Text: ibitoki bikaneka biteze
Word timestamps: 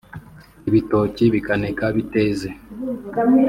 ibitoki 0.69 1.23
bikaneka 1.35 1.85
biteze 1.95 2.49